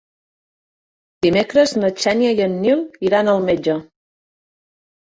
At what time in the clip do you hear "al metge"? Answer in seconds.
3.37-3.79